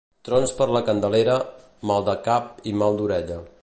Trons 0.27 0.53
per 0.61 0.67
la 0.75 0.81
Candelera, 0.87 1.37
mal 1.91 2.09
de 2.11 2.19
cap 2.31 2.53
i 2.73 2.79
mal 2.83 3.03
d'orella. 3.03 3.43